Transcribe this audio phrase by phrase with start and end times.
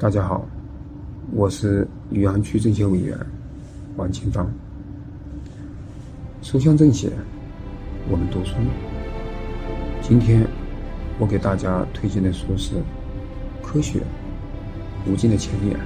[0.00, 0.46] 大家好，
[1.32, 3.18] 我是余杭区政协委员
[3.96, 4.48] 王清芳。
[6.40, 7.10] 书香政协，
[8.08, 8.54] 我们读书。
[10.00, 10.46] 今天
[11.18, 12.76] 我给大家推荐的书是
[13.60, 14.00] 《科学
[15.04, 15.76] 无尽的前沿》。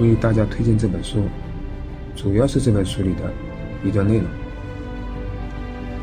[0.00, 1.24] 为大家推荐这本书，
[2.14, 3.32] 主要是这本书里的
[3.84, 4.26] 一段内容：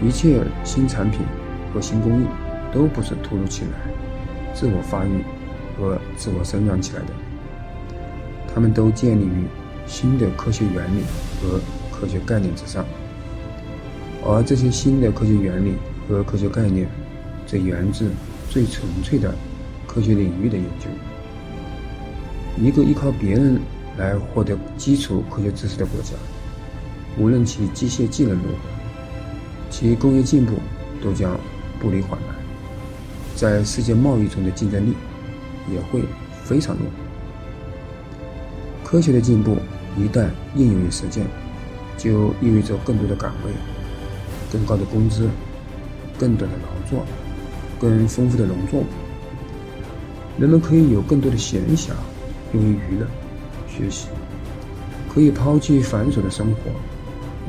[0.04, 1.22] 一切新产品
[1.74, 2.26] 和新工艺
[2.74, 3.70] 都不是突如其来、
[4.54, 5.24] 自我发育。
[5.82, 7.08] 和自我生长起来的，
[8.54, 9.48] 他们都建立于
[9.88, 11.02] 新的科学原理
[11.42, 11.60] 和
[11.92, 12.86] 科学概念之上，
[14.24, 15.74] 而这些新的科学原理
[16.08, 16.88] 和科学概念，
[17.48, 18.12] 则源自
[18.48, 19.34] 最纯粹的
[19.88, 20.88] 科学领域的研究。
[22.58, 23.60] 一个依靠别人
[23.98, 26.12] 来获得基础科学知识的国家，
[27.18, 28.70] 无论其机械技能如何，
[29.72, 30.54] 其工业进步
[31.02, 31.40] 都将
[31.80, 32.36] 步履缓慢，
[33.36, 34.94] 在世界贸易中的竞争力。
[35.70, 36.04] 也会
[36.44, 36.86] 非常弱。
[38.84, 39.58] 科学的进步
[39.98, 41.26] 一旦应用于实践，
[41.98, 43.52] 就意味着更多的岗位、
[44.52, 45.30] 更高的工资、
[46.18, 47.06] 更短的劳作、
[47.80, 48.86] 更丰富的农作物。
[50.38, 51.92] 人们可以有更多的闲暇
[52.54, 53.08] 用于娱乐、
[53.68, 54.08] 学习，
[55.14, 56.72] 可以抛弃繁琐的生活，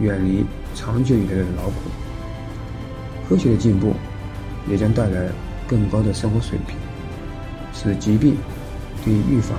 [0.01, 1.75] 远离长久以来的劳苦。
[3.29, 3.95] 科学的进步
[4.69, 5.31] 也将带来
[5.67, 6.77] 更高的生活水平。
[7.75, 8.37] 使疾病
[9.05, 9.59] 对预防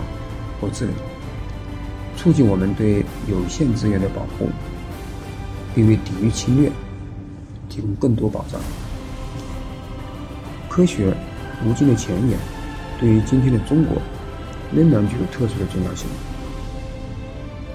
[0.62, 0.94] 或治疗，
[2.16, 4.50] 促进我们对有限资源的保护，
[5.76, 6.72] 并为抵御侵略
[7.68, 8.62] 提供更多保障。
[10.70, 11.14] 科学
[11.66, 12.38] 无尽的前沿，
[13.00, 13.98] 对于今天的中国
[14.74, 16.08] 仍然具有特殊的重要性。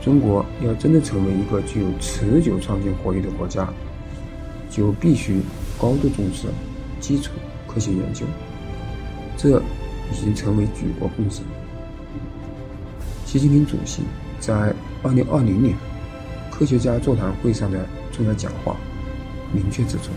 [0.01, 3.69] 中国要真正成为一个具有持久创新活力的国家，
[4.71, 5.43] 就必须
[5.79, 6.47] 高度重视
[7.01, 7.33] 基础
[7.67, 8.25] 科学研究。
[9.37, 9.63] 这。
[10.11, 11.43] 已经成为举国共识。
[13.25, 14.03] 习近平主席
[14.41, 15.77] 在2020年
[16.51, 18.75] 科学家座谈会上的重要讲话
[19.53, 20.11] 明确指出，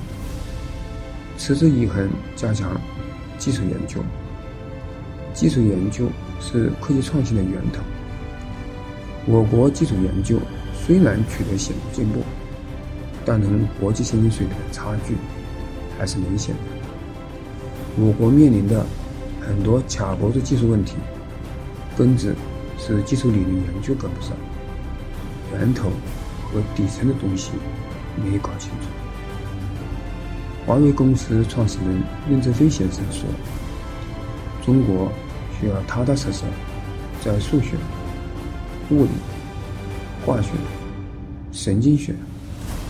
[1.38, 2.80] 持之以恒加强
[3.38, 4.02] 基础研究。
[5.34, 6.08] 基础研究
[6.40, 7.82] 是科技创新的源头。
[9.26, 10.40] 我国基础研究
[10.74, 12.22] 虽然取得显著进步，
[13.26, 15.16] 但同国际先进水平的差距
[15.98, 16.62] 还是明显的。
[17.98, 18.86] 我国面临的。
[19.46, 20.96] 很多卡脖子技术问题，
[21.98, 22.36] 根子
[22.78, 24.32] 是基础理论研究跟不上，
[25.54, 25.90] 源头
[26.52, 27.52] 和底层的东西
[28.16, 28.88] 没搞清楚。
[30.66, 33.28] 华为公司创始人任正非先生说
[34.64, 35.12] ：“中国
[35.60, 36.44] 需要踏踏实实
[37.20, 37.76] 在数学、
[38.92, 39.10] 物理、
[40.24, 40.50] 化学、
[41.52, 42.14] 神经学、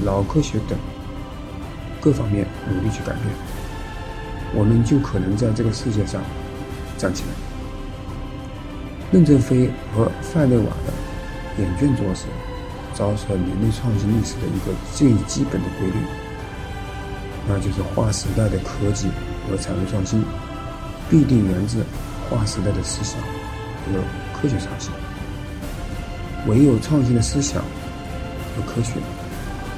[0.03, 0.78] 脑科学等
[2.01, 3.25] 各方面努力去改变，
[4.53, 6.22] 我们就可能在这个世界上。”
[6.97, 7.29] 站起来！
[9.12, 10.94] 任正非和范内瓦的
[11.57, 12.25] 眼卷做事，
[12.94, 15.97] 昭示了人类创新历史的一个最基本的规律，
[17.47, 19.07] 那就是划时代的科技
[19.50, 20.23] 和产业创新，
[21.09, 21.84] 必定源自
[22.29, 24.00] 划时代的思想和
[24.40, 24.91] 科学创新。
[26.45, 27.63] 唯有创新的思想
[28.56, 28.94] 和科学，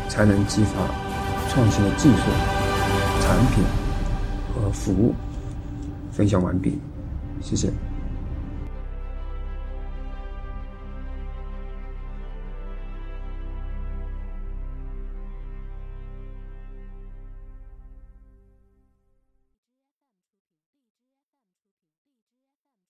[0.10, 0.72] 才能激发
[1.50, 2.24] 创新的技术、
[3.22, 3.64] 产品
[4.74, 5.14] 服务。
[6.12, 6.78] 分享完毕。
[7.42, 7.93] 谢谢。